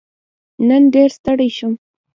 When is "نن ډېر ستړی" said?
0.67-1.49